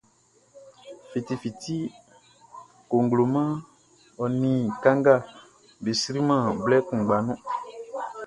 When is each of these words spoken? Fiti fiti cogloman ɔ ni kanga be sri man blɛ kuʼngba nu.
Fiti 1.09 1.33
fiti 1.41 1.77
cogloman 2.89 3.51
ɔ 4.21 4.25
ni 4.39 4.53
kanga 4.83 5.15
be 5.81 5.91
sri 6.01 6.19
man 6.29 6.43
blɛ 6.63 6.77
kuʼngba 6.87 7.17
nu. 7.25 7.33